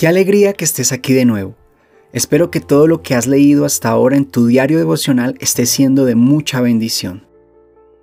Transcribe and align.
Qué 0.00 0.08
alegría 0.08 0.54
que 0.54 0.64
estés 0.64 0.92
aquí 0.92 1.12
de 1.12 1.26
nuevo. 1.26 1.54
Espero 2.14 2.50
que 2.50 2.60
todo 2.60 2.86
lo 2.86 3.02
que 3.02 3.14
has 3.14 3.26
leído 3.26 3.66
hasta 3.66 3.90
ahora 3.90 4.16
en 4.16 4.24
tu 4.24 4.46
diario 4.46 4.78
devocional 4.78 5.36
esté 5.40 5.66
siendo 5.66 6.06
de 6.06 6.14
mucha 6.14 6.62
bendición. 6.62 7.26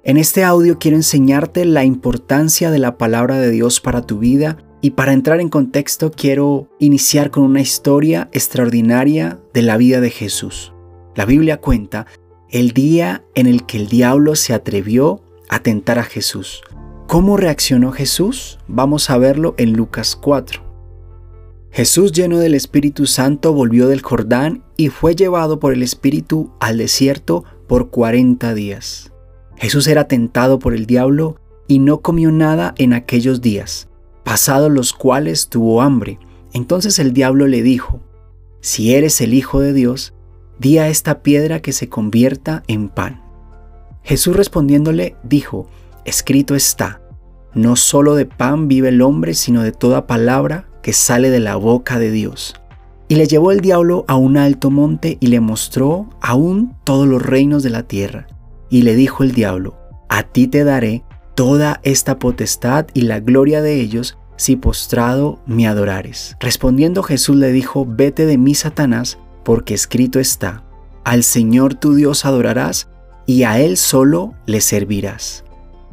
En 0.04 0.18
este 0.18 0.44
audio 0.44 0.78
quiero 0.78 0.96
enseñarte 0.96 1.66
la 1.66 1.86
importancia 1.86 2.70
de 2.70 2.78
la 2.78 3.00
palabra 3.00 3.40
de 3.40 3.50
Dios 3.50 3.82
para 3.82 4.04
tu 4.04 4.20
vida 4.20 4.58
y 4.80 4.92
para 4.92 5.12
entrar 5.12 5.40
en 5.40 5.50
contexto 5.50 6.12
quiero 6.12 6.70
iniciar 6.78 7.32
con 7.32 7.42
una 7.42 7.62
historia 7.62 8.30
extraordinaria 8.32 9.40
de 9.52 9.64
la 9.64 9.76
vida 9.78 10.00
de 10.00 10.12
Jesús. 10.12 10.74
La 11.16 11.26
Biblia 11.26 11.58
cuenta 11.58 12.06
el 12.52 12.74
día 12.74 13.24
en 13.34 13.48
el 13.48 13.66
que 13.66 13.78
el 13.78 13.88
diablo 13.88 14.36
se 14.36 14.54
atrevió 14.54 15.24
a 15.50 15.64
tentar 15.64 15.98
a 15.98 16.04
Jesús. 16.04 16.62
¿Cómo 17.08 17.38
reaccionó 17.38 17.92
Jesús? 17.92 18.60
Vamos 18.68 19.10
a 19.10 19.18
verlo 19.18 19.56
en 19.58 19.74
Lucas 19.74 20.16
4. 20.16 20.67
Jesús 21.78 22.12
lleno 22.12 22.40
del 22.40 22.56
Espíritu 22.56 23.06
Santo 23.06 23.54
volvió 23.54 23.88
del 23.88 24.02
Jordán 24.02 24.64
y 24.78 24.90
fue 24.90 25.14
llevado 25.14 25.60
por 25.60 25.74
el 25.74 25.84
Espíritu 25.84 26.50
al 26.60 26.80
desierto 26.80 27.44
por 27.68 27.92
cuarenta 27.92 28.56
días. 28.56 29.12
Jesús 29.58 29.86
era 29.86 30.08
tentado 30.08 30.58
por 30.58 30.74
el 30.74 30.88
diablo 30.88 31.36
y 31.68 31.78
no 31.78 32.02
comió 32.02 32.32
nada 32.32 32.74
en 32.80 32.94
aquellos 32.94 33.42
días, 33.42 33.90
pasados 34.24 34.72
los 34.72 34.92
cuales 34.92 35.50
tuvo 35.50 35.84
hambre. 35.84 36.18
Entonces 36.52 36.98
el 36.98 37.14
diablo 37.14 37.46
le 37.46 37.62
dijo, 37.62 38.02
Si 38.60 38.96
eres 38.96 39.22
el 39.22 39.36
Hijo 39.36 39.60
de 39.60 39.74
Dios, 39.74 40.16
di 40.58 40.80
a 40.80 40.88
esta 40.88 41.22
piedra 41.22 41.62
que 41.62 41.74
se 41.74 41.90
convierta 41.90 42.64
en 42.66 42.90
pan. 42.90 43.22
Jesús 44.02 44.36
respondiéndole 44.36 45.16
dijo, 45.22 45.70
Escrito 46.06 46.56
está, 46.56 47.04
no 47.54 47.76
solo 47.76 48.16
de 48.16 48.26
pan 48.26 48.68
vive 48.68 48.90
el 48.90 49.04
hombre, 49.04 49.36
sino 49.36 49.62
de 49.62 49.74
toda 49.74 50.08
palabra 50.08 50.67
que 50.88 50.94
sale 50.94 51.30
de 51.30 51.42
la 51.42 51.58
boca 51.58 52.00
de 52.00 52.12
Dios. 52.12 52.56
Y 53.10 53.16
le 53.16 53.28
llevó 53.28 53.52
el 53.52 53.60
diablo 53.60 54.06
a 54.08 54.16
un 54.16 54.38
alto 54.38 54.72
monte 54.72 55.18
y 55.20 55.28
le 55.28 55.42
mostró 55.42 56.10
aún 56.22 56.78
todos 56.86 57.06
los 57.06 57.22
reinos 57.22 57.62
de 57.62 57.72
la 57.72 57.84
tierra. 57.84 58.28
Y 58.70 58.84
le 58.84 58.96
dijo 58.96 59.26
el 59.26 59.34
diablo, 59.34 59.76
a 60.08 60.24
ti 60.24 60.48
te 60.48 60.64
daré 60.64 61.04
toda 61.36 61.82
esta 61.84 62.20
potestad 62.20 62.88
y 62.94 63.02
la 63.02 63.20
gloria 63.20 63.62
de 63.62 63.82
ellos 63.82 64.18
si 64.38 64.56
postrado 64.56 65.42
me 65.46 65.68
adorares. 65.68 66.38
Respondiendo 66.40 67.04
Jesús 67.04 67.36
le 67.36 67.52
dijo, 67.52 67.86
vete 67.86 68.26
de 68.26 68.38
mí, 68.38 68.56
Satanás, 68.56 69.20
porque 69.44 69.74
escrito 69.74 70.22
está, 70.22 70.64
al 71.04 71.24
Señor 71.24 71.74
tu 71.74 71.96
Dios 71.96 72.24
adorarás 72.24 72.88
y 73.26 73.44
a 73.44 73.60
Él 73.60 73.76
solo 73.76 74.36
le 74.46 74.62
servirás. 74.62 75.44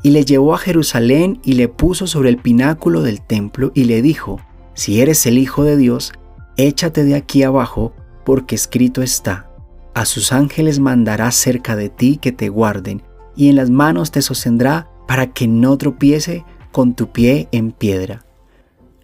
Y 0.05 0.11
le 0.11 0.25
llevó 0.25 0.55
a 0.55 0.59
Jerusalén 0.59 1.41
y 1.42 1.55
le 1.55 1.67
puso 1.67 2.06
sobre 2.06 2.28
el 2.28 2.37
pináculo 2.37 3.03
del 3.03 3.22
templo 3.27 3.72
y 3.75 3.87
le 3.87 4.00
dijo, 4.00 4.39
si 4.75 5.00
eres 5.00 5.27
el 5.27 5.39
Hijo 5.39 5.64
de 5.64 5.77
Dios, 5.77 6.12
échate 6.56 7.05
de 7.05 7.14
aquí 7.14 7.42
abajo, 7.42 7.92
porque 8.25 8.55
escrito 8.55 9.03
está, 9.03 9.50
a 9.94 10.05
sus 10.05 10.33
ángeles 10.33 10.81
mandará 10.81 11.31
cerca 11.31 11.77
de 11.77 11.89
ti 11.89 12.19
que 12.19 12.33
te 12.33 12.48
guarden, 12.48 13.03
y 13.36 13.48
en 13.48 13.56
las 13.56 13.70
manos 13.70 14.11
te 14.11 14.22
sostendrá 14.22 14.91
para 15.06 15.33
que 15.33 15.47
no 15.47 15.78
tropiece 15.78 16.44
con 16.72 16.94
tu 16.94 17.12
pie 17.12 17.48
en 17.53 17.70
piedra. 17.70 18.25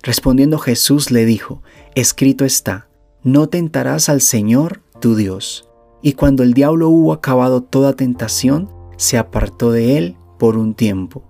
Respondiendo 0.03 0.59
Jesús 0.59 1.11
le 1.11 1.25
dijo, 1.25 1.63
escrito 1.95 2.45
está, 2.45 2.89
no 3.23 3.49
tentarás 3.49 4.09
al 4.09 4.21
Señor 4.21 4.83
tu 5.01 5.15
Dios. 5.15 5.69
Y 6.03 6.15
cuando 6.15 6.43
el 6.43 6.55
diablo 6.55 6.89
hubo 6.89 7.13
acabado 7.13 7.63
toda 7.63 7.93
tentación, 7.93 8.71
se 8.97 9.19
apartó 9.19 9.71
de 9.71 9.99
él 9.99 10.17
por 10.39 10.57
un 10.57 10.75
tiempo. 10.75 11.30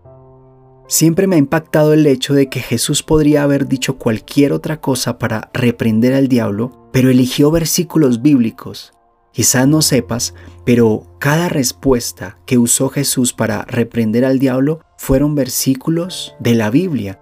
Siempre 0.90 1.28
me 1.28 1.36
ha 1.36 1.38
impactado 1.38 1.92
el 1.92 2.04
hecho 2.04 2.34
de 2.34 2.48
que 2.48 2.58
Jesús 2.58 3.04
podría 3.04 3.44
haber 3.44 3.68
dicho 3.68 3.96
cualquier 3.96 4.52
otra 4.52 4.80
cosa 4.80 5.18
para 5.18 5.48
reprender 5.54 6.14
al 6.14 6.26
diablo, 6.26 6.88
pero 6.90 7.10
eligió 7.10 7.52
versículos 7.52 8.22
bíblicos. 8.22 8.92
Quizás 9.30 9.68
no 9.68 9.82
sepas, 9.82 10.34
pero 10.64 11.06
cada 11.20 11.48
respuesta 11.48 12.38
que 12.44 12.58
usó 12.58 12.88
Jesús 12.88 13.32
para 13.32 13.62
reprender 13.66 14.24
al 14.24 14.40
diablo 14.40 14.80
fueron 14.96 15.36
versículos 15.36 16.34
de 16.40 16.56
la 16.56 16.70
Biblia. 16.70 17.20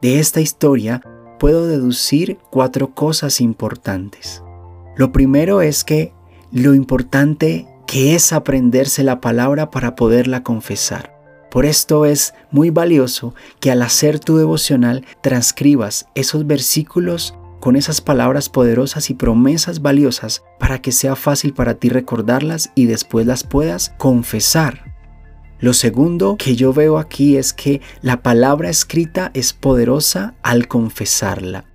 De 0.00 0.20
esta 0.20 0.40
historia 0.40 1.02
puedo 1.40 1.66
deducir 1.66 2.38
cuatro 2.52 2.94
cosas 2.94 3.40
importantes. 3.40 4.44
Lo 4.96 5.10
primero 5.10 5.60
es 5.60 5.82
que 5.82 6.12
lo 6.52 6.74
importante 6.74 7.66
que 7.88 8.14
es 8.14 8.32
aprenderse 8.32 9.02
la 9.02 9.20
palabra 9.20 9.72
para 9.72 9.96
poderla 9.96 10.44
confesar. 10.44 11.19
Por 11.50 11.66
esto 11.66 12.06
es 12.06 12.32
muy 12.52 12.70
valioso 12.70 13.34
que 13.58 13.72
al 13.72 13.82
hacer 13.82 14.20
tu 14.20 14.36
devocional 14.36 15.04
transcribas 15.20 16.06
esos 16.14 16.46
versículos 16.46 17.34
con 17.58 17.76
esas 17.76 18.00
palabras 18.00 18.48
poderosas 18.48 19.10
y 19.10 19.14
promesas 19.14 19.82
valiosas 19.82 20.42
para 20.58 20.80
que 20.80 20.92
sea 20.92 21.16
fácil 21.16 21.52
para 21.52 21.74
ti 21.74 21.88
recordarlas 21.88 22.70
y 22.74 22.86
después 22.86 23.26
las 23.26 23.44
puedas 23.44 23.92
confesar. 23.98 24.94
Lo 25.58 25.74
segundo 25.74 26.36
que 26.38 26.56
yo 26.56 26.72
veo 26.72 26.98
aquí 26.98 27.36
es 27.36 27.52
que 27.52 27.82
la 28.00 28.22
palabra 28.22 28.70
escrita 28.70 29.30
es 29.34 29.52
poderosa 29.52 30.34
al 30.42 30.68
confesarla. 30.68 31.66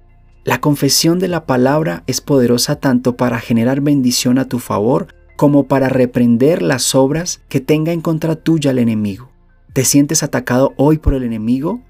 La 0.44 0.59
confesión 0.62 1.19
de 1.19 1.28
la 1.28 1.46
palabra 1.46 2.03
es 2.08 2.22
poderosa 2.22 2.78
tanto 2.78 3.16
para 3.16 3.40
generar 3.40 3.81
bendición 3.81 4.40
a 4.40 4.47
tu 4.47 4.59
favor 4.59 5.08
como 5.35 5.68
para 5.68 5.90
reprender 5.90 6.62
las 6.62 6.96
obras 6.96 7.41
que 7.50 7.59
tenga 7.59 7.91
en 7.91 8.02
contra 8.02 8.35
tuya 8.35 8.72
el 8.72 8.80
enemigo. 8.80 9.34
¿Te 9.75 9.84
sientes 9.84 10.24
atacado 10.24 10.74
hoy 10.78 11.00
por 11.00 11.16
el 11.16 11.24
enemigo? 11.24 11.81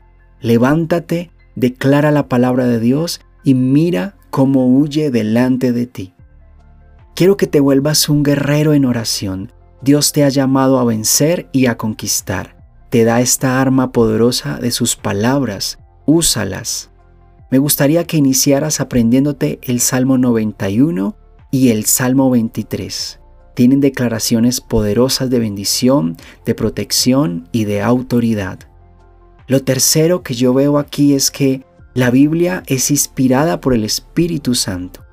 Levántate, 0.41 1.29
declara 1.56 2.09
la 2.09 2.28
palabra 2.28 2.66
de 2.66 2.79
Dios 2.79 3.22
y 3.44 3.53
mira 3.53 4.18
cómo 4.31 4.66
huye 4.66 5.12
delante 5.12 5.72
de 5.72 5.85
ti. 5.85 6.16
Quiero 7.13 7.38
que 7.38 7.45
te 7.45 7.59
vuelvas 7.59 8.09
un 8.09 8.24
guerrero 8.24 8.74
en 8.74 8.85
oración. 8.85 9.51
Dios 9.84 10.13
te 10.13 10.24
ha 10.24 10.29
llamado 10.29 10.79
a 10.79 10.84
vencer 10.84 11.47
y 11.51 11.68
a 11.68 11.78
conquistar. 11.78 12.57
Te 12.90 13.03
da 13.03 13.22
esta 13.22 13.62
arma 13.62 13.91
poderosa 13.91 14.57
de 14.57 14.72
sus 14.72 14.95
palabras. 14.95 15.78
Úsalas. 16.07 16.90
Me 17.51 17.59
gustaría 17.59 18.03
que 18.06 18.18
iniciaras 18.18 18.79
aprendiéndote 18.79 19.59
el 19.62 19.79
Salmo 19.79 20.18
91 20.18 21.16
y 21.51 21.69
el 21.69 21.85
Salmo 21.85 22.31
23 22.31 23.19
tienen 23.56 23.80
declaraciones 23.80 24.62
poderosas 24.62 25.30
de 25.30 25.40
bendición, 25.40 26.16
de 26.46 26.54
protección 26.54 27.50
y 27.52 27.66
de 27.66 27.82
autoridad. 27.82 28.60
Lo 29.48 29.64
tercero 29.64 30.22
que 30.22 30.34
yo 30.34 30.54
veo 30.54 30.78
aquí 30.78 31.14
es 31.14 31.32
que 31.32 31.66
la 31.94 32.12
Biblia 32.12 32.64
es 32.68 32.92
inspirada 32.92 33.62
por 33.62 33.74
el 33.74 33.84
Espíritu 33.86 34.54
Santo. 34.54 35.06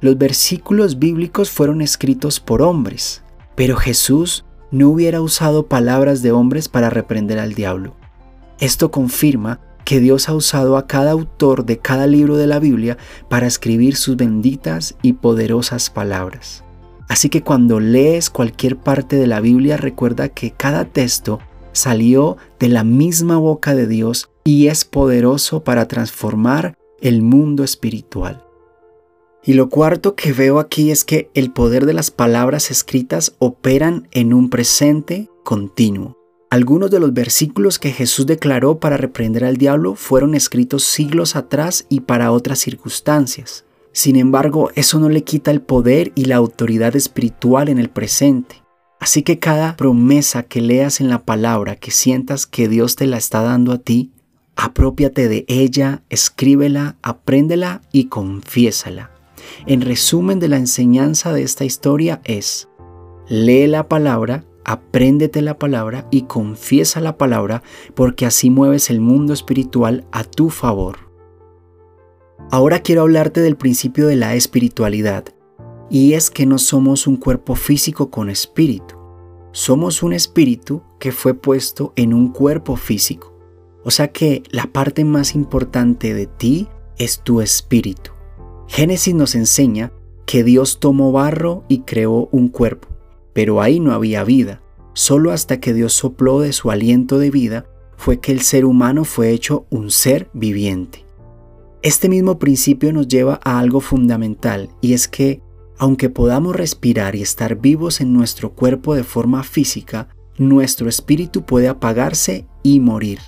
Los 0.00 0.18
versículos 0.18 0.98
bíblicos 0.98 1.50
fueron 1.50 1.80
escritos 1.80 2.38
por 2.38 2.62
hombres, 2.62 3.22
pero 3.54 3.76
Jesús 3.76 4.44
no 4.70 4.90
hubiera 4.90 5.22
usado 5.22 5.66
palabras 5.66 6.22
de 6.22 6.32
hombres 6.32 6.68
para 6.68 6.90
reprender 6.90 7.38
al 7.38 7.54
diablo. 7.54 7.96
Esto 8.60 8.90
confirma 8.90 9.60
que 9.86 10.00
Dios 10.00 10.28
ha 10.28 10.34
usado 10.34 10.76
a 10.76 10.86
cada 10.86 11.12
autor 11.12 11.64
de 11.64 11.78
cada 11.78 12.06
libro 12.06 12.36
de 12.36 12.48
la 12.48 12.58
Biblia 12.58 12.98
para 13.30 13.46
escribir 13.46 13.96
sus 13.96 14.16
benditas 14.16 14.96
y 15.00 15.14
poderosas 15.14 15.88
palabras. 15.88 16.65
Así 17.16 17.30
que 17.30 17.42
cuando 17.42 17.80
lees 17.80 18.28
cualquier 18.28 18.76
parte 18.76 19.16
de 19.16 19.26
la 19.26 19.40
Biblia 19.40 19.78
recuerda 19.78 20.28
que 20.28 20.50
cada 20.50 20.84
texto 20.84 21.38
salió 21.72 22.36
de 22.58 22.68
la 22.68 22.84
misma 22.84 23.38
boca 23.38 23.74
de 23.74 23.86
Dios 23.86 24.28
y 24.44 24.66
es 24.66 24.84
poderoso 24.84 25.64
para 25.64 25.88
transformar 25.88 26.76
el 27.00 27.22
mundo 27.22 27.64
espiritual. 27.64 28.44
Y 29.42 29.54
lo 29.54 29.70
cuarto 29.70 30.14
que 30.14 30.34
veo 30.34 30.58
aquí 30.58 30.90
es 30.90 31.04
que 31.04 31.30
el 31.32 31.50
poder 31.52 31.86
de 31.86 31.94
las 31.94 32.10
palabras 32.10 32.70
escritas 32.70 33.34
operan 33.38 34.08
en 34.10 34.34
un 34.34 34.50
presente 34.50 35.30
continuo. 35.42 36.18
Algunos 36.50 36.90
de 36.90 37.00
los 37.00 37.14
versículos 37.14 37.78
que 37.78 37.92
Jesús 37.92 38.26
declaró 38.26 38.78
para 38.78 38.98
reprender 38.98 39.46
al 39.46 39.56
diablo 39.56 39.94
fueron 39.94 40.34
escritos 40.34 40.84
siglos 40.84 41.34
atrás 41.34 41.86
y 41.88 42.00
para 42.00 42.30
otras 42.30 42.58
circunstancias. 42.58 43.65
Sin 43.96 44.16
embargo, 44.16 44.70
eso 44.74 45.00
no 45.00 45.08
le 45.08 45.24
quita 45.24 45.50
el 45.50 45.62
poder 45.62 46.12
y 46.14 46.26
la 46.26 46.36
autoridad 46.36 46.94
espiritual 46.96 47.70
en 47.70 47.78
el 47.78 47.88
presente. 47.88 48.62
Así 49.00 49.22
que 49.22 49.38
cada 49.38 49.74
promesa 49.74 50.42
que 50.42 50.60
leas 50.60 51.00
en 51.00 51.08
la 51.08 51.22
palabra, 51.22 51.76
que 51.76 51.90
sientas 51.90 52.44
que 52.46 52.68
Dios 52.68 52.96
te 52.96 53.06
la 53.06 53.16
está 53.16 53.40
dando 53.40 53.72
a 53.72 53.78
ti, 53.78 54.12
apropiate 54.54 55.28
de 55.28 55.46
ella, 55.48 56.02
escríbela, 56.10 56.96
apréndela 57.00 57.80
y 57.90 58.08
confiésala. 58.08 59.12
En 59.64 59.80
resumen 59.80 60.40
de 60.40 60.48
la 60.48 60.58
enseñanza 60.58 61.32
de 61.32 61.42
esta 61.42 61.64
historia 61.64 62.20
es, 62.24 62.68
lee 63.30 63.66
la 63.66 63.88
palabra, 63.88 64.44
apréndete 64.66 65.40
la 65.40 65.58
palabra 65.58 66.06
y 66.10 66.24
confiesa 66.24 67.00
la 67.00 67.16
palabra 67.16 67.62
porque 67.94 68.26
así 68.26 68.50
mueves 68.50 68.90
el 68.90 69.00
mundo 69.00 69.32
espiritual 69.32 70.04
a 70.12 70.22
tu 70.22 70.50
favor. 70.50 71.05
Ahora 72.50 72.80
quiero 72.80 73.02
hablarte 73.02 73.40
del 73.40 73.56
principio 73.56 74.06
de 74.06 74.14
la 74.14 74.36
espiritualidad, 74.36 75.24
y 75.90 76.12
es 76.12 76.30
que 76.30 76.46
no 76.46 76.58
somos 76.58 77.06
un 77.06 77.16
cuerpo 77.16 77.56
físico 77.56 78.10
con 78.10 78.30
espíritu, 78.30 78.96
somos 79.50 80.02
un 80.02 80.12
espíritu 80.12 80.82
que 81.00 81.12
fue 81.12 81.34
puesto 81.34 81.92
en 81.96 82.12
un 82.12 82.30
cuerpo 82.30 82.76
físico. 82.76 83.34
O 83.84 83.90
sea 83.90 84.08
que 84.08 84.42
la 84.50 84.66
parte 84.66 85.04
más 85.04 85.34
importante 85.34 86.12
de 86.12 86.26
ti 86.26 86.68
es 86.98 87.20
tu 87.20 87.40
espíritu. 87.40 88.10
Génesis 88.68 89.14
nos 89.14 89.34
enseña 89.34 89.92
que 90.26 90.44
Dios 90.44 90.78
tomó 90.78 91.10
barro 91.10 91.64
y 91.68 91.80
creó 91.80 92.28
un 92.32 92.48
cuerpo, 92.48 92.88
pero 93.32 93.62
ahí 93.62 93.80
no 93.80 93.92
había 93.92 94.24
vida. 94.24 94.60
Solo 94.92 95.32
hasta 95.32 95.58
que 95.58 95.72
Dios 95.72 95.94
sopló 95.94 96.40
de 96.40 96.52
su 96.52 96.70
aliento 96.70 97.18
de 97.18 97.30
vida 97.30 97.66
fue 97.96 98.20
que 98.20 98.32
el 98.32 98.42
ser 98.42 98.66
humano 98.66 99.04
fue 99.04 99.30
hecho 99.30 99.66
un 99.70 99.90
ser 99.90 100.28
viviente. 100.32 101.05
Este 101.86 102.08
mismo 102.08 102.40
principio 102.40 102.92
nos 102.92 103.06
lleva 103.06 103.38
a 103.44 103.60
algo 103.60 103.78
fundamental 103.78 104.70
y 104.80 104.92
es 104.92 105.06
que, 105.06 105.40
aunque 105.78 106.10
podamos 106.10 106.56
respirar 106.56 107.14
y 107.14 107.22
estar 107.22 107.60
vivos 107.60 108.00
en 108.00 108.12
nuestro 108.12 108.56
cuerpo 108.56 108.96
de 108.96 109.04
forma 109.04 109.44
física, 109.44 110.08
nuestro 110.36 110.88
espíritu 110.88 111.44
puede 111.44 111.68
apagarse 111.68 112.48
y 112.64 112.80
morir. 112.80 113.20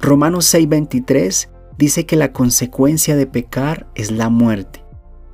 Romanos 0.00 0.46
6:23 0.46 1.50
dice 1.76 2.06
que 2.06 2.16
la 2.16 2.32
consecuencia 2.32 3.16
de 3.16 3.26
pecar 3.26 3.90
es 3.94 4.10
la 4.10 4.30
muerte. 4.30 4.82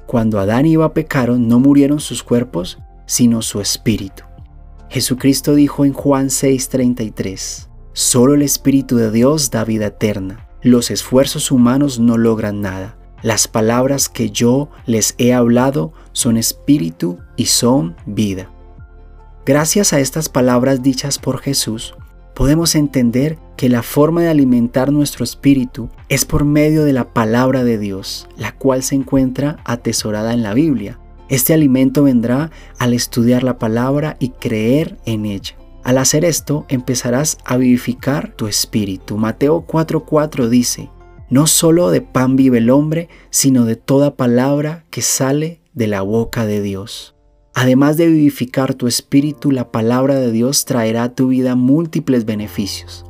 Cuando 0.09 0.41
Adán 0.41 0.67
y 0.67 0.75
Eva 0.75 0.93
pecaron 0.93 1.47
no 1.47 1.61
murieron 1.61 2.01
sus 2.01 2.25
cuerpos, 2.25 2.79
sino 3.07 3.43
su 3.43 3.61
espíritu. 3.61 4.25
Jesucristo 4.91 5.55
dijo 5.55 5.85
en 5.85 5.93
Juan 5.93 6.31
6:33, 6.31 7.69
Solo 7.93 8.35
el 8.35 8.43
Espíritu 8.43 8.97
de 8.97 9.13
Dios 9.13 9.53
da 9.53 9.63
vida 9.63 9.87
eterna. 9.87 10.46
Los 10.67 10.91
esfuerzos 10.91 11.53
humanos 11.53 12.01
no 12.01 12.19
logran 12.19 12.61
nada. 12.61 12.99
Las 13.23 13.47
palabras 13.47 14.09
que 14.09 14.31
yo 14.31 14.69
les 14.85 15.15
he 15.17 15.33
hablado 15.33 15.93
son 16.11 16.37
espíritu 16.37 17.19
y 17.37 17.45
son 17.47 17.95
vida. 18.05 18.51
Gracias 19.45 19.93
a 19.93 20.01
estas 20.01 20.29
palabras 20.29 20.83
dichas 20.83 21.21
por 21.21 21.39
Jesús, 21.39 21.95
podemos 22.35 22.75
entender 22.75 23.39
que 23.57 23.69
la 23.69 23.85
forma 23.85 24.23
de 24.23 24.29
alimentar 24.29 24.91
nuestro 24.91 25.23
espíritu 25.23 25.89
es 26.09 26.25
por 26.25 26.45
medio 26.45 26.83
de 26.83 26.93
la 26.93 27.15
palabra 27.15 27.63
de 27.63 27.79
Dios, 27.79 28.27
la 28.37 28.51
cual 28.51 28.83
se 28.83 28.97
encuentra 28.97 29.59
atesorada 29.65 30.35
en 30.35 30.43
la 30.43 30.53
Biblia. 30.53 30.99
Este 31.29 31.55
alimento 31.55 32.03
vendrá 32.03 32.51
al 32.81 32.93
estudiar 32.93 33.45
la 33.45 33.57
palabra 33.61 34.17
y 34.19 34.31
creer 34.31 34.99
en 35.07 35.27
ella. 35.27 35.56
Al 35.87 35.99
hacer 35.99 36.25
esto, 36.25 36.67
empezarás 36.69 37.39
a 37.45 37.57
vivificar 37.57 38.35
tu 38.35 38.49
espíritu. 38.49 39.19
Mateo 39.19 39.65
4:4 39.65 40.49
dice, 40.49 40.91
no 41.31 41.47
solo 41.47 41.93
de 41.93 42.01
pan 42.01 42.35
vive 42.35 42.59
el 42.59 42.71
hombre, 42.71 43.09
sino 43.31 43.65
de 43.67 43.77
toda 43.77 44.17
palabra 44.17 44.85
que 44.91 45.01
sale 45.01 45.61
de 45.75 45.87
la 45.87 46.03
boca 46.03 46.45
de 46.45 46.61
Dios. 46.61 47.15
Además 47.55 47.97
de 47.97 48.09
vivificar 48.09 48.75
tu 48.75 48.89
espíritu, 48.89 49.53
la 49.53 49.71
palabra 49.71 50.17
de 50.17 50.33
Dios 50.33 50.65
traerá 50.65 51.05
a 51.05 51.15
tu 51.15 51.29
vida 51.29 51.55
múltiples 51.55 52.25
beneficios. 52.25 53.05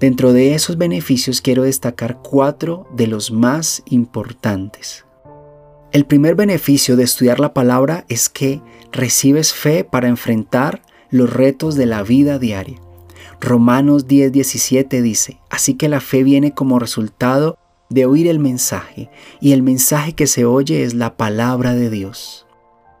Dentro 0.00 0.32
de 0.32 0.54
esos 0.54 0.78
beneficios 0.78 1.42
quiero 1.42 1.64
destacar 1.64 2.22
cuatro 2.22 2.86
de 2.96 3.08
los 3.08 3.30
más 3.30 3.82
importantes. 3.84 5.04
El 5.92 6.06
primer 6.06 6.34
beneficio 6.34 6.96
de 6.96 7.04
estudiar 7.04 7.40
la 7.40 7.52
palabra 7.52 8.06
es 8.08 8.30
que 8.30 8.62
recibes 8.90 9.52
fe 9.52 9.84
para 9.84 10.08
enfrentar 10.08 10.80
los 11.12 11.32
retos 11.32 11.76
de 11.76 11.86
la 11.86 12.02
vida 12.02 12.40
diaria. 12.40 12.80
Romanos 13.40 14.08
10:17 14.08 15.00
dice, 15.02 15.38
así 15.50 15.74
que 15.74 15.88
la 15.88 16.00
fe 16.00 16.24
viene 16.24 16.54
como 16.54 16.80
resultado 16.80 17.58
de 17.88 18.06
oír 18.06 18.26
el 18.26 18.38
mensaje, 18.38 19.10
y 19.40 19.52
el 19.52 19.62
mensaje 19.62 20.14
que 20.14 20.26
se 20.26 20.44
oye 20.44 20.82
es 20.82 20.94
la 20.94 21.16
palabra 21.16 21.74
de 21.74 21.90
Dios. 21.90 22.46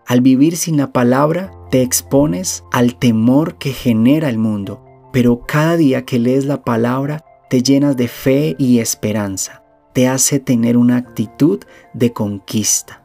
Al 0.06 0.20
vivir 0.20 0.56
sin 0.56 0.76
la 0.76 0.92
palabra, 0.92 1.50
te 1.70 1.80
expones 1.80 2.64
al 2.70 2.98
temor 2.98 3.56
que 3.56 3.72
genera 3.72 4.28
el 4.28 4.36
mundo, 4.36 4.84
pero 5.12 5.46
cada 5.46 5.76
día 5.76 6.04
que 6.04 6.18
lees 6.18 6.44
la 6.44 6.62
palabra, 6.62 7.24
te 7.48 7.62
llenas 7.62 7.96
de 7.96 8.08
fe 8.08 8.54
y 8.58 8.80
esperanza. 8.80 9.62
Te 9.94 10.08
hace 10.08 10.40
tener 10.40 10.76
una 10.76 10.96
actitud 10.96 11.60
de 11.94 12.12
conquista. 12.12 13.02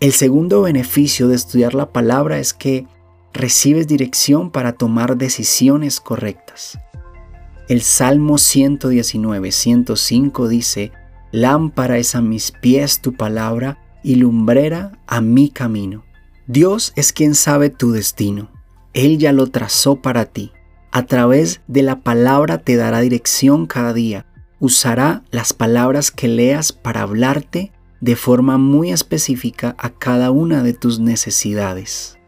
El 0.00 0.12
segundo 0.12 0.62
beneficio 0.62 1.28
de 1.28 1.36
estudiar 1.36 1.74
la 1.74 1.92
palabra 1.92 2.38
es 2.38 2.54
que 2.54 2.86
recibes 3.32 3.86
dirección 3.86 4.50
para 4.50 4.72
tomar 4.72 5.16
decisiones 5.16 6.00
correctas. 6.00 6.78
El 7.68 7.82
Salmo 7.82 8.38
119, 8.38 9.52
105 9.52 10.48
dice, 10.48 10.92
Lámpara 11.30 11.96
es 11.98 12.14
a 12.14 12.20
mis 12.20 12.50
pies 12.50 13.00
tu 13.00 13.14
palabra 13.14 13.78
y 14.02 14.16
lumbrera 14.16 14.92
a 15.06 15.20
mi 15.20 15.48
camino. 15.48 16.04
Dios 16.46 16.92
es 16.96 17.12
quien 17.12 17.34
sabe 17.34 17.70
tu 17.70 17.92
destino. 17.92 18.50
Él 18.92 19.18
ya 19.18 19.32
lo 19.32 19.46
trazó 19.46 19.96
para 19.96 20.26
ti. 20.26 20.52
A 20.90 21.06
través 21.06 21.62
de 21.68 21.82
la 21.82 22.00
palabra 22.00 22.58
te 22.58 22.76
dará 22.76 23.00
dirección 23.00 23.66
cada 23.66 23.94
día. 23.94 24.26
Usará 24.60 25.22
las 25.30 25.54
palabras 25.54 26.10
que 26.10 26.28
leas 26.28 26.72
para 26.72 27.02
hablarte 27.02 27.72
de 28.02 28.16
forma 28.16 28.58
muy 28.58 28.92
específica 28.92 29.74
a 29.78 29.88
cada 29.90 30.30
una 30.30 30.62
de 30.62 30.74
tus 30.74 30.98
necesidades. 30.98 32.18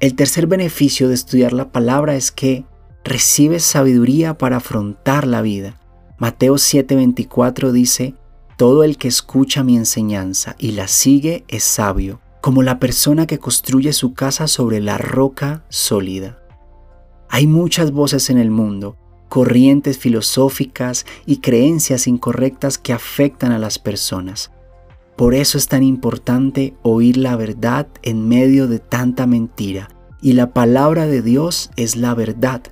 El 0.00 0.14
tercer 0.14 0.46
beneficio 0.46 1.08
de 1.08 1.14
estudiar 1.14 1.52
la 1.52 1.72
palabra 1.72 2.14
es 2.14 2.30
que 2.30 2.64
recibes 3.02 3.64
sabiduría 3.64 4.38
para 4.38 4.58
afrontar 4.58 5.26
la 5.26 5.42
vida. 5.42 5.80
Mateo 6.18 6.54
7:24 6.54 7.72
dice, 7.72 8.14
Todo 8.56 8.84
el 8.84 8.96
que 8.96 9.08
escucha 9.08 9.64
mi 9.64 9.76
enseñanza 9.76 10.54
y 10.58 10.72
la 10.72 10.88
sigue 10.88 11.44
es 11.48 11.64
sabio 11.64 12.20
como 12.40 12.62
la 12.62 12.78
persona 12.78 13.26
que 13.26 13.38
construye 13.38 13.92
su 13.92 14.14
casa 14.14 14.46
sobre 14.46 14.80
la 14.80 14.96
roca 14.96 15.64
sólida. 15.68 16.38
Hay 17.28 17.46
muchas 17.46 17.90
voces 17.90 18.30
en 18.30 18.38
el 18.38 18.50
mundo, 18.50 18.96
corrientes 19.28 19.98
filosóficas 19.98 21.04
y 21.26 21.38
creencias 21.38 22.06
incorrectas 22.06 22.78
que 22.78 22.92
afectan 22.92 23.52
a 23.52 23.58
las 23.58 23.78
personas. 23.78 24.50
Por 25.18 25.34
eso 25.34 25.58
es 25.58 25.66
tan 25.66 25.82
importante 25.82 26.74
oír 26.82 27.16
la 27.16 27.34
verdad 27.34 27.88
en 28.02 28.28
medio 28.28 28.68
de 28.68 28.78
tanta 28.78 29.26
mentira, 29.26 29.88
y 30.22 30.34
la 30.34 30.52
palabra 30.54 31.08
de 31.08 31.22
Dios 31.22 31.70
es 31.74 31.96
la 31.96 32.14
verdad. 32.14 32.62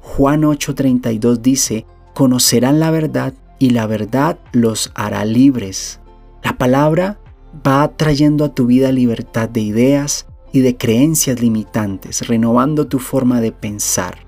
Juan 0.00 0.42
8:32 0.42 1.40
dice, 1.40 1.86
conocerán 2.12 2.80
la 2.80 2.90
verdad 2.90 3.32
y 3.60 3.70
la 3.70 3.86
verdad 3.86 4.40
los 4.50 4.90
hará 4.96 5.24
libres. 5.24 6.00
La 6.42 6.58
palabra 6.58 7.20
va 7.64 7.96
trayendo 7.96 8.44
a 8.44 8.52
tu 8.52 8.66
vida 8.66 8.90
libertad 8.90 9.48
de 9.48 9.60
ideas 9.60 10.26
y 10.52 10.62
de 10.62 10.76
creencias 10.76 11.40
limitantes, 11.40 12.26
renovando 12.26 12.88
tu 12.88 12.98
forma 12.98 13.40
de 13.40 13.52
pensar. 13.52 14.18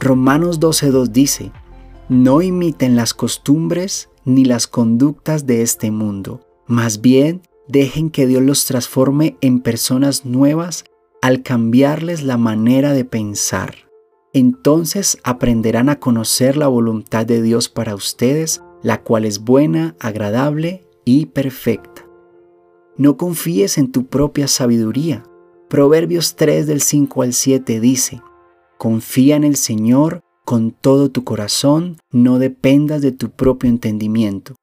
Romanos 0.00 0.60
12.2 0.60 1.08
dice, 1.08 1.52
no 2.08 2.40
imiten 2.40 2.96
las 2.96 3.12
costumbres 3.12 4.08
ni 4.24 4.46
las 4.46 4.66
conductas 4.66 5.44
de 5.44 5.60
este 5.60 5.90
mundo, 5.90 6.40
más 6.70 7.00
bien 7.00 7.42
dejen 7.66 8.10
que 8.10 8.28
Dios 8.28 8.44
los 8.44 8.64
transforme 8.64 9.36
en 9.40 9.58
personas 9.58 10.24
nuevas 10.24 10.84
al 11.20 11.42
cambiarles 11.42 12.22
la 12.22 12.36
manera 12.36 12.92
de 12.92 13.04
pensar. 13.04 13.74
Entonces 14.32 15.18
aprenderán 15.24 15.88
a 15.88 15.98
conocer 15.98 16.56
la 16.56 16.68
voluntad 16.68 17.26
de 17.26 17.42
Dios 17.42 17.68
para 17.68 17.96
ustedes, 17.96 18.62
la 18.84 19.02
cual 19.02 19.24
es 19.24 19.40
buena, 19.40 19.96
agradable 19.98 20.86
y 21.04 21.26
perfecta. 21.26 22.06
No 22.96 23.16
confíes 23.16 23.76
en 23.76 23.90
tu 23.90 24.06
propia 24.06 24.46
sabiduría. 24.46 25.24
Proverbios 25.68 26.36
3 26.36 26.68
del 26.68 26.82
5 26.82 27.22
al 27.22 27.32
7 27.32 27.80
dice, 27.80 28.22
Confía 28.78 29.34
en 29.34 29.42
el 29.42 29.56
Señor 29.56 30.20
con 30.44 30.70
todo 30.70 31.10
tu 31.10 31.24
corazón, 31.24 31.96
no 32.12 32.38
dependas 32.38 33.02
de 33.02 33.10
tu 33.10 33.30
propio 33.30 33.68
entendimiento. 33.68 34.54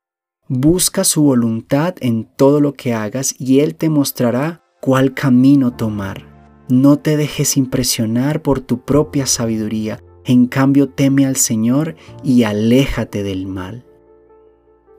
Busca 0.50 1.04
su 1.04 1.24
voluntad 1.24 1.96
en 2.00 2.24
todo 2.24 2.62
lo 2.62 2.74
que 2.74 2.94
hagas 2.94 3.36
y 3.38 3.60
Él 3.60 3.75
te 3.75 3.89
mostrará 3.89 4.63
cuál 4.80 5.13
camino 5.13 5.75
tomar. 5.75 6.66
No 6.70 7.00
te 7.00 7.18
dejes 7.18 7.58
impresionar 7.58 8.42
por 8.42 8.62
tu 8.62 8.86
propia 8.86 9.25
sabiduría, 9.25 10.01
en 10.24 10.48
cambio 10.48 10.88
teme 10.88 11.25
al 11.25 11.36
Señor 11.36 11.96
y 12.24 12.44
aléjate 12.44 13.24
del 13.24 13.46
mal. 13.46 13.86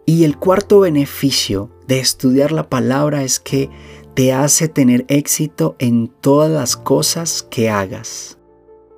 Y 0.04 0.24
el 0.24 0.36
cuarto 0.36 0.80
beneficio 0.80 1.70
de 1.86 1.98
estudiar 1.98 2.52
la 2.52 2.68
palabra 2.68 3.22
es 3.22 3.40
que 3.40 3.70
te 4.12 4.34
hace 4.34 4.68
tener 4.68 5.06
éxito 5.08 5.76
en 5.78 6.08
todas 6.08 6.50
las 6.50 6.76
cosas 6.76 7.42
que 7.42 7.70
hagas. 7.70 8.38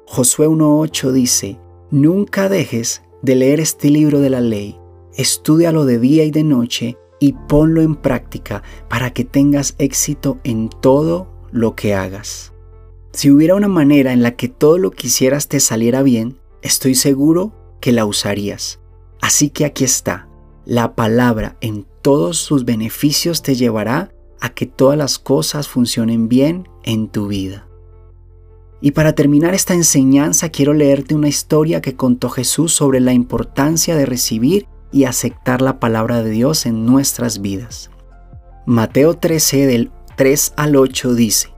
Josué 0.05 0.49
1.8 0.49 1.13
dice, 1.13 1.61
Nunca 1.93 2.49
dejes 2.49 3.03
de 3.23 3.37
leer 3.37 3.61
este 3.61 3.89
libro 3.89 4.21
de 4.21 4.31
la 4.31 4.41
ley, 4.41 4.80
estúdialo 5.17 5.85
de 5.85 5.99
día 5.99 6.25
y 6.25 6.31
de 6.31 6.45
noche 6.45 6.99
y 7.19 7.35
ponlo 7.49 7.83
en 7.83 7.97
práctica 7.97 8.63
para 8.89 9.13
que 9.13 9.25
tengas 9.25 9.75
éxito 9.79 10.39
en 10.45 10.69
todo 10.69 11.29
lo 11.51 11.75
que 11.75 11.95
hagas. 11.95 12.53
Si 13.13 13.31
hubiera 13.31 13.55
una 13.55 13.69
manera 13.69 14.13
en 14.13 14.23
la 14.23 14.37
que 14.37 14.49
todo 14.49 14.79
lo 14.79 14.91
que 14.91 15.09
hicieras 15.09 15.49
te 15.49 15.61
saliera 15.61 16.03
bien, 16.03 16.39
estoy 16.63 16.95
seguro 16.95 17.53
que 17.81 17.93
la 17.93 18.07
usarías. 18.07 18.81
Así 19.21 19.51
que 19.51 19.65
aquí 19.65 19.85
está 19.85 20.31
la 20.71 20.95
palabra 20.95 21.57
en 21.61 21.87
todos 22.01 22.37
sus 22.37 22.65
beneficios 22.65 23.43
te 23.43 23.55
llevará 23.55 24.13
a 24.41 24.51
que 24.51 24.67
todas 24.67 24.97
las 24.97 25.19
cosas 25.19 25.69
funcionen 25.69 26.29
bien 26.29 26.69
en 26.85 27.09
tu 27.09 27.27
vida. 27.27 27.67
Y 28.81 28.93
para 28.93 29.15
terminar 29.15 29.55
esta 29.55 29.75
enseñanza 29.75 30.51
quiero 30.51 30.73
leerte 30.73 31.15
una 31.15 31.29
historia 31.29 31.81
que 31.81 31.97
contó 31.97 32.29
Jesús 32.29 32.73
sobre 32.73 33.01
la 33.01 33.13
importancia 33.13 33.97
de 33.97 34.07
recibir 34.07 34.69
y 34.93 35.05
aceptar 35.05 35.63
la 35.63 35.79
palabra 35.79 36.23
de 36.23 36.31
Dios 36.31 36.67
en 36.67 36.87
nuestras 36.87 37.41
vidas. 37.41 37.91
Mateo 38.67 39.15
13 39.15 39.67
del 39.67 39.91
3 40.17 40.55
al 40.57 40.77
8 40.77 41.15
dice, 41.15 41.49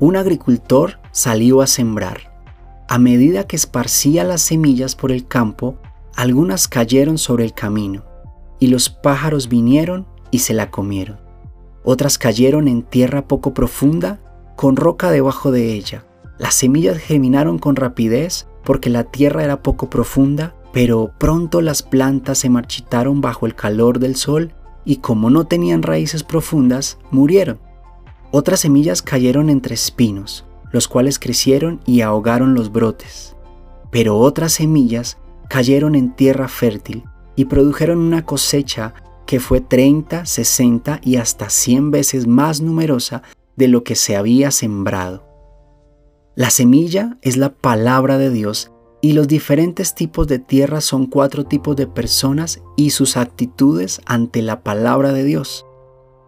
Un 0.00 0.16
agricultor 0.16 0.98
salió 1.12 1.62
a 1.62 1.66
sembrar. 1.66 2.34
A 2.88 2.98
medida 2.98 3.46
que 3.46 3.56
esparcía 3.56 4.24
las 4.24 4.42
semillas 4.42 4.94
por 4.94 5.12
el 5.12 5.26
campo, 5.26 5.76
algunas 6.16 6.68
cayeron 6.68 7.18
sobre 7.18 7.44
el 7.44 7.54
camino, 7.54 8.04
y 8.58 8.68
los 8.68 8.88
pájaros 8.88 9.48
vinieron 9.48 10.06
y 10.30 10.40
se 10.40 10.54
la 10.54 10.70
comieron. 10.70 11.20
Otras 11.84 12.18
cayeron 12.18 12.68
en 12.68 12.82
tierra 12.82 13.28
poco 13.28 13.54
profunda, 13.54 14.20
con 14.56 14.76
roca 14.76 15.10
debajo 15.10 15.50
de 15.50 15.72
ella. 15.72 16.04
Las 16.38 16.54
semillas 16.54 16.98
germinaron 16.98 17.58
con 17.58 17.76
rapidez 17.76 18.46
porque 18.64 18.90
la 18.90 19.04
tierra 19.04 19.44
era 19.44 19.62
poco 19.62 19.90
profunda, 19.90 20.54
pero 20.74 21.12
pronto 21.18 21.60
las 21.62 21.84
plantas 21.84 22.38
se 22.38 22.50
marchitaron 22.50 23.20
bajo 23.20 23.46
el 23.46 23.54
calor 23.54 24.00
del 24.00 24.16
sol 24.16 24.52
y 24.84 24.96
como 24.96 25.30
no 25.30 25.46
tenían 25.46 25.84
raíces 25.84 26.24
profundas, 26.24 26.98
murieron. 27.12 27.60
Otras 28.32 28.60
semillas 28.60 29.00
cayeron 29.00 29.50
entre 29.50 29.76
espinos, 29.76 30.44
los 30.72 30.88
cuales 30.88 31.20
crecieron 31.20 31.80
y 31.86 32.00
ahogaron 32.00 32.54
los 32.54 32.72
brotes. 32.72 33.36
Pero 33.92 34.18
otras 34.18 34.54
semillas 34.54 35.16
cayeron 35.48 35.94
en 35.94 36.16
tierra 36.16 36.48
fértil 36.48 37.04
y 37.36 37.44
produjeron 37.44 37.98
una 37.98 38.26
cosecha 38.26 38.94
que 39.26 39.38
fue 39.38 39.60
30, 39.60 40.26
60 40.26 41.00
y 41.04 41.16
hasta 41.16 41.50
100 41.50 41.92
veces 41.92 42.26
más 42.26 42.60
numerosa 42.60 43.22
de 43.54 43.68
lo 43.68 43.84
que 43.84 43.94
se 43.94 44.16
había 44.16 44.50
sembrado. 44.50 45.24
La 46.34 46.50
semilla 46.50 47.16
es 47.22 47.36
la 47.36 47.54
palabra 47.54 48.18
de 48.18 48.30
Dios 48.30 48.72
y 49.04 49.12
los 49.12 49.28
diferentes 49.28 49.94
tipos 49.94 50.26
de 50.28 50.38
tierra 50.38 50.80
son 50.80 51.04
cuatro 51.04 51.44
tipos 51.44 51.76
de 51.76 51.86
personas 51.86 52.62
y 52.74 52.88
sus 52.88 53.18
actitudes 53.18 54.00
ante 54.06 54.40
la 54.40 54.62
palabra 54.62 55.12
de 55.12 55.24
Dios. 55.24 55.66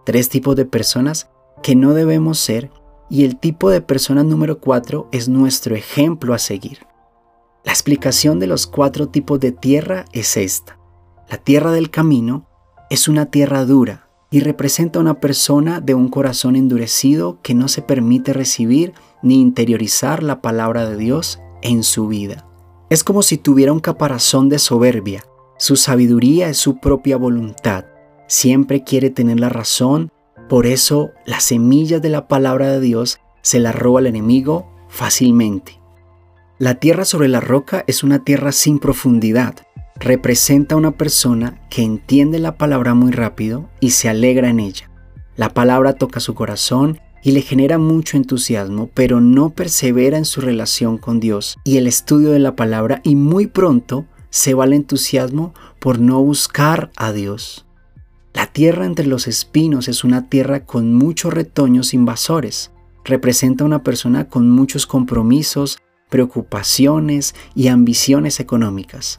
Tres 0.04 0.28
tipos 0.28 0.56
de 0.56 0.66
personas 0.66 1.30
que 1.62 1.74
no 1.74 1.94
debemos 1.94 2.38
ser 2.38 2.70
y 3.08 3.24
el 3.24 3.38
tipo 3.38 3.70
de 3.70 3.80
persona 3.80 4.24
número 4.24 4.60
cuatro 4.60 5.08
es 5.10 5.26
nuestro 5.26 5.74
ejemplo 5.74 6.34
a 6.34 6.38
seguir. 6.38 6.80
La 7.64 7.72
explicación 7.72 8.40
de 8.40 8.46
los 8.46 8.66
cuatro 8.66 9.08
tipos 9.08 9.40
de 9.40 9.52
tierra 9.52 10.04
es 10.12 10.36
esta. 10.36 10.78
La 11.30 11.38
tierra 11.38 11.72
del 11.72 11.88
camino 11.88 12.46
es 12.90 13.08
una 13.08 13.24
tierra 13.24 13.64
dura 13.64 14.10
y 14.30 14.40
representa 14.40 14.98
a 14.98 15.02
una 15.02 15.18
persona 15.18 15.80
de 15.80 15.94
un 15.94 16.10
corazón 16.10 16.56
endurecido 16.56 17.40
que 17.40 17.54
no 17.54 17.68
se 17.68 17.80
permite 17.80 18.34
recibir 18.34 18.92
ni 19.22 19.40
interiorizar 19.40 20.22
la 20.22 20.42
palabra 20.42 20.86
de 20.86 20.98
Dios 20.98 21.40
en 21.62 21.82
su 21.82 22.08
vida. 22.08 22.45
Es 22.88 23.02
como 23.02 23.22
si 23.22 23.36
tuviera 23.36 23.72
un 23.72 23.80
caparazón 23.80 24.48
de 24.48 24.60
soberbia. 24.60 25.24
Su 25.58 25.74
sabiduría 25.74 26.48
es 26.48 26.58
su 26.58 26.78
propia 26.78 27.16
voluntad. 27.16 27.84
Siempre 28.28 28.84
quiere 28.84 29.10
tener 29.10 29.40
la 29.40 29.48
razón. 29.48 30.12
Por 30.48 30.66
eso 30.66 31.10
las 31.24 31.42
semillas 31.42 32.00
de 32.00 32.10
la 32.10 32.28
palabra 32.28 32.70
de 32.70 32.80
Dios 32.80 33.18
se 33.42 33.58
las 33.58 33.74
roba 33.74 33.98
el 33.98 34.06
enemigo 34.06 34.70
fácilmente. 34.88 35.80
La 36.58 36.76
tierra 36.76 37.04
sobre 37.04 37.26
la 37.26 37.40
roca 37.40 37.82
es 37.88 38.04
una 38.04 38.22
tierra 38.22 38.52
sin 38.52 38.78
profundidad. 38.78 39.56
Representa 39.96 40.76
a 40.76 40.78
una 40.78 40.92
persona 40.92 41.66
que 41.68 41.82
entiende 41.82 42.38
la 42.38 42.56
palabra 42.56 42.94
muy 42.94 43.10
rápido 43.10 43.68
y 43.80 43.90
se 43.90 44.08
alegra 44.08 44.48
en 44.48 44.60
ella. 44.60 44.90
La 45.34 45.50
palabra 45.50 45.94
toca 45.94 46.20
su 46.20 46.34
corazón 46.34 47.00
y 47.26 47.32
le 47.32 47.42
genera 47.42 47.76
mucho 47.76 48.16
entusiasmo, 48.16 48.88
pero 48.94 49.20
no 49.20 49.50
persevera 49.50 50.16
en 50.16 50.24
su 50.24 50.40
relación 50.40 50.96
con 50.96 51.18
Dios 51.18 51.56
y 51.64 51.76
el 51.76 51.88
estudio 51.88 52.30
de 52.30 52.38
la 52.38 52.54
palabra 52.54 53.00
y 53.02 53.16
muy 53.16 53.48
pronto 53.48 54.06
se 54.30 54.54
va 54.54 54.64
el 54.64 54.74
entusiasmo 54.74 55.52
por 55.80 55.98
no 55.98 56.22
buscar 56.22 56.92
a 56.94 57.10
Dios. 57.10 57.66
La 58.32 58.46
tierra 58.46 58.86
entre 58.86 59.08
los 59.08 59.26
espinos 59.26 59.88
es 59.88 60.04
una 60.04 60.28
tierra 60.28 60.66
con 60.66 60.94
muchos 60.94 61.34
retoños 61.34 61.94
invasores. 61.94 62.70
Representa 63.04 63.64
a 63.64 63.66
una 63.66 63.82
persona 63.82 64.28
con 64.28 64.48
muchos 64.48 64.86
compromisos, 64.86 65.78
preocupaciones 66.08 67.34
y 67.56 67.66
ambiciones 67.66 68.38
económicas. 68.38 69.18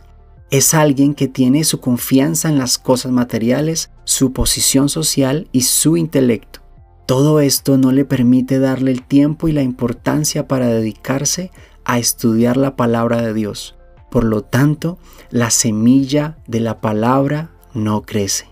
Es 0.49 0.73
alguien 0.73 1.13
que 1.13 1.27
tiene 1.27 1.65
su 1.65 1.81
confianza 1.81 2.47
en 2.47 2.57
las 2.57 2.77
cosas 2.77 3.11
materiales, 3.11 3.91
su 4.05 4.31
posición 4.31 4.87
social 4.87 5.49
y 5.51 5.63
su 5.63 5.97
intelecto. 5.97 6.66
Todo 7.07 7.39
esto 7.39 7.77
no 7.77 7.93
le 7.93 8.03
permite 8.03 8.59
darle 8.59 8.91
el 8.91 9.01
tiempo 9.01 9.47
y 9.47 9.53
la 9.53 9.61
importancia 9.61 10.45
para 10.45 10.67
dedicarse 10.67 11.51
a 11.85 11.99
estudiar 11.99 12.57
la 12.57 12.75
palabra 12.75 13.21
de 13.21 13.33
Dios. 13.33 13.77
Por 14.11 14.25
lo 14.25 14.41
tanto, 14.41 14.99
la 15.29 15.49
semilla 15.49 16.37
de 16.47 16.59
la 16.59 16.81
palabra 16.81 17.51
no 17.73 18.01
crece. 18.01 18.49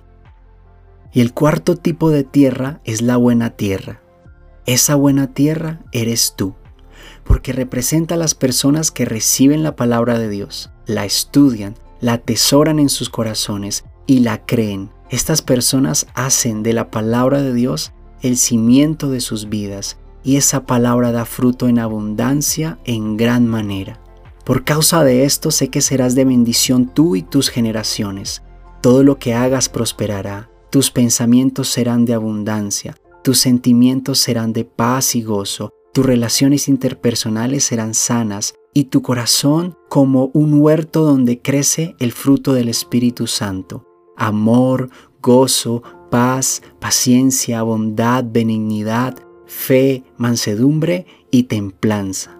Y 1.12 1.20
el 1.20 1.34
cuarto 1.34 1.76
tipo 1.76 2.12
de 2.12 2.24
tierra 2.24 2.80
es 2.86 3.02
la 3.02 3.18
buena 3.18 3.50
tierra. 3.50 4.00
Esa 4.66 4.96
buena 4.96 5.34
tierra 5.34 5.82
eres 5.92 6.36
tú, 6.38 6.56
porque 7.26 7.52
representa 7.52 8.16
a 8.16 8.18
las 8.18 8.36
personas 8.36 8.90
que 8.90 9.04
reciben 9.04 9.64
la 9.64 9.76
palabra 9.76 10.18
de 10.18 10.30
Dios, 10.30 10.72
la 10.86 11.04
estudian, 11.04 11.76
la 12.00 12.14
atesoran 12.14 12.80
en 12.80 12.88
sus 12.88 13.10
corazones 13.10 13.84
y 14.08 14.20
la 14.20 14.46
creen. 14.46 14.92
Estas 15.10 15.42
personas 15.42 16.08
hacen 16.14 16.64
de 16.64 16.72
la 16.72 16.90
palabra 16.90 17.42
de 17.42 17.54
Dios 17.54 17.92
el 18.26 18.38
cimiento 18.38 19.12
de 19.12 19.22
sus 19.22 19.50
vidas 19.50 19.98
y 20.24 20.38
esa 20.38 20.66
palabra 20.66 21.12
da 21.12 21.26
fruto 21.26 21.68
en 21.68 21.78
abundancia 21.78 22.80
en 22.84 23.18
gran 23.18 23.46
manera. 23.46 24.02
Por 24.44 24.64
causa 24.64 25.04
de 25.04 25.26
esto 25.26 25.52
sé 25.52 25.70
que 25.70 25.80
serás 25.80 26.16
de 26.16 26.26
bendición 26.26 26.92
tú 26.92 27.16
y 27.16 27.22
tus 27.22 27.50
generaciones. 27.50 28.42
Todo 28.82 29.04
lo 29.04 29.20
que 29.20 29.36
hagas 29.36 29.70
prosperará, 29.70 30.50
tus 30.72 30.90
pensamientos 30.90 31.70
serán 31.70 32.06
de 32.06 32.16
abundancia, 32.16 32.96
tus 33.24 33.38
sentimientos 33.38 34.18
serán 34.18 34.54
de 34.54 34.66
paz 34.66 35.16
y 35.16 35.22
gozo, 35.22 35.72
tus 35.94 36.04
relaciones 36.04 36.68
interpersonales 36.68 37.64
serán 37.64 37.94
sanas. 37.94 38.56
Y 38.74 38.86
tu 38.86 39.02
corazón 39.02 39.78
como 39.88 40.32
un 40.34 40.60
huerto 40.60 41.06
donde 41.06 41.42
crece 41.42 41.96
el 42.00 42.12
fruto 42.12 42.54
del 42.54 42.68
Espíritu 42.68 43.26
Santo, 43.26 43.86
amor, 44.18 44.90
gozo, 45.22 45.82
paz, 46.10 46.62
paciencia, 46.80 47.62
bondad, 47.64 48.24
benignidad, 48.28 49.18
fe, 49.46 50.04
mansedumbre 50.18 51.06
y 51.32 51.44
templanza. 51.44 52.40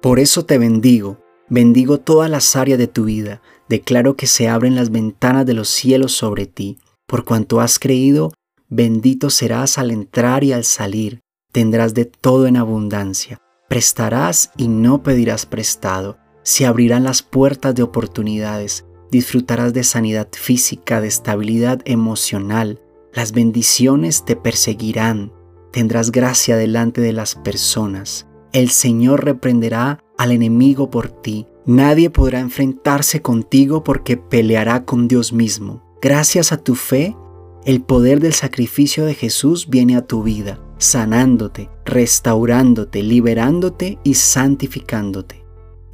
Por 0.00 0.18
eso 0.18 0.44
te 0.44 0.58
bendigo, 0.58 1.18
bendigo 1.48 1.98
todas 1.98 2.30
las 2.30 2.56
áreas 2.56 2.78
de 2.78 2.86
tu 2.86 3.04
vida, 3.04 3.42
declaro 3.68 4.16
que 4.16 4.26
se 4.26 4.48
abren 4.48 4.74
las 4.74 4.90
ventanas 4.90 5.46
de 5.46 5.54
los 5.54 5.68
cielos 5.68 6.12
sobre 6.12 6.46
ti, 6.46 6.78
por 7.06 7.24
cuanto 7.24 7.60
has 7.60 7.78
creído, 7.78 8.32
bendito 8.68 9.30
serás 9.30 9.78
al 9.78 9.90
entrar 9.90 10.44
y 10.44 10.52
al 10.52 10.64
salir, 10.64 11.20
tendrás 11.52 11.94
de 11.94 12.04
todo 12.04 12.46
en 12.46 12.56
abundancia, 12.56 13.40
prestarás 13.68 14.50
y 14.56 14.68
no 14.68 15.02
pedirás 15.02 15.46
prestado, 15.46 16.18
se 16.42 16.66
abrirán 16.66 17.04
las 17.04 17.22
puertas 17.22 17.74
de 17.74 17.82
oportunidades, 17.82 18.84
disfrutarás 19.10 19.72
de 19.72 19.84
sanidad 19.84 20.28
física, 20.32 21.00
de 21.00 21.08
estabilidad 21.08 21.80
emocional, 21.84 22.80
las 23.16 23.32
bendiciones 23.32 24.26
te 24.26 24.36
perseguirán, 24.36 25.32
tendrás 25.72 26.12
gracia 26.12 26.58
delante 26.58 27.00
de 27.00 27.14
las 27.14 27.34
personas. 27.34 28.26
El 28.52 28.68
Señor 28.68 29.24
reprenderá 29.24 30.00
al 30.18 30.32
enemigo 30.32 30.90
por 30.90 31.08
ti. 31.08 31.46
Nadie 31.64 32.10
podrá 32.10 32.40
enfrentarse 32.40 33.22
contigo 33.22 33.82
porque 33.82 34.18
peleará 34.18 34.84
con 34.84 35.08
Dios 35.08 35.32
mismo. 35.32 35.82
Gracias 36.02 36.52
a 36.52 36.58
tu 36.58 36.74
fe, 36.74 37.16
el 37.64 37.80
poder 37.80 38.20
del 38.20 38.34
sacrificio 38.34 39.06
de 39.06 39.14
Jesús 39.14 39.70
viene 39.70 39.96
a 39.96 40.06
tu 40.06 40.22
vida, 40.22 40.60
sanándote, 40.76 41.70
restaurándote, 41.86 43.02
liberándote 43.02 43.98
y 44.04 44.12
santificándote. 44.12 45.45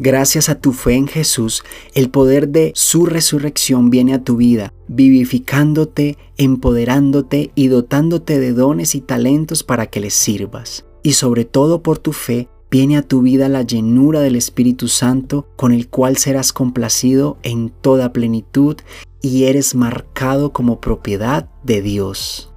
Gracias 0.04 0.48
a 0.48 0.56
tu 0.56 0.72
fe 0.72 0.94
en 0.94 1.06
Jesús, 1.06 1.62
el 1.94 2.10
poder 2.10 2.48
de 2.48 2.72
su 2.74 3.06
resurrección 3.06 3.88
viene 3.88 4.14
a 4.14 4.24
tu 4.24 4.34
vida, 4.34 4.74
vivificándote, 4.88 6.18
empoderándote 6.36 7.52
y 7.54 7.68
dotándote 7.68 8.40
de 8.40 8.52
dones 8.52 8.96
y 8.96 9.00
talentos 9.00 9.62
para 9.62 9.86
que 9.86 10.00
les 10.00 10.14
sirvas. 10.14 10.84
Y 11.04 11.12
sobre 11.12 11.44
todo 11.44 11.84
por 11.84 11.98
tu 11.98 12.12
fe, 12.12 12.48
viene 12.68 12.96
a 12.96 13.02
tu 13.02 13.22
vida 13.22 13.48
la 13.48 13.62
llenura 13.62 14.18
del 14.18 14.34
Espíritu 14.34 14.88
Santo, 14.88 15.46
con 15.54 15.70
el 15.70 15.86
cual 15.86 16.16
serás 16.16 16.52
complacido 16.52 17.38
en 17.44 17.70
toda 17.70 18.12
plenitud 18.12 18.78
y 19.20 19.44
eres 19.44 19.76
marcado 19.76 20.52
como 20.52 20.80
propiedad 20.80 21.48
de 21.62 21.80
Dios. 21.80 22.52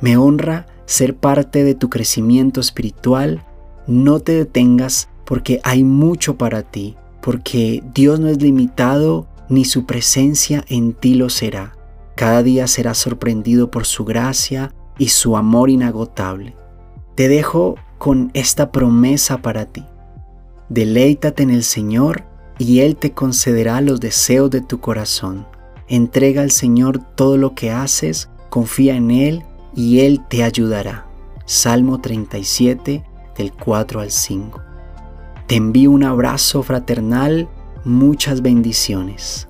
Me 0.00 0.16
honra 0.16 0.68
ser 0.86 1.16
parte 1.16 1.64
de 1.64 1.74
tu 1.74 1.90
crecimiento 1.90 2.60
espiritual. 2.60 3.44
No 3.88 4.20
te 4.20 4.34
detengas 4.34 5.08
porque 5.28 5.60
hay 5.62 5.84
mucho 5.84 6.38
para 6.38 6.62
ti, 6.62 6.96
porque 7.20 7.84
Dios 7.92 8.18
no 8.18 8.28
es 8.28 8.40
limitado 8.40 9.26
ni 9.50 9.66
su 9.66 9.84
presencia 9.84 10.64
en 10.68 10.94
ti 10.94 11.16
lo 11.16 11.28
será. 11.28 11.76
Cada 12.16 12.42
día 12.42 12.66
serás 12.66 12.96
sorprendido 12.96 13.70
por 13.70 13.84
su 13.84 14.06
gracia 14.06 14.72
y 14.96 15.08
su 15.08 15.36
amor 15.36 15.68
inagotable. 15.68 16.56
Te 17.14 17.28
dejo 17.28 17.74
con 17.98 18.30
esta 18.32 18.72
promesa 18.72 19.42
para 19.42 19.66
ti. 19.66 19.84
Deleítate 20.70 21.42
en 21.42 21.50
el 21.50 21.62
Señor 21.62 22.24
y 22.56 22.80
Él 22.80 22.96
te 22.96 23.12
concederá 23.12 23.82
los 23.82 24.00
deseos 24.00 24.50
de 24.50 24.62
tu 24.62 24.80
corazón. 24.80 25.46
Entrega 25.88 26.40
al 26.40 26.52
Señor 26.52 27.00
todo 27.16 27.36
lo 27.36 27.54
que 27.54 27.70
haces, 27.70 28.30
confía 28.48 28.96
en 28.96 29.10
Él 29.10 29.44
y 29.76 30.00
Él 30.00 30.22
te 30.26 30.42
ayudará. 30.42 31.06
Salmo 31.44 32.00
37 32.00 33.04
del 33.36 33.52
4 33.52 34.00
al 34.00 34.10
5. 34.10 34.67
Te 35.48 35.56
envío 35.56 35.92
un 35.92 36.04
abrazo 36.04 36.62
fraternal, 36.62 37.48
muchas 37.82 38.42
bendiciones. 38.42 39.47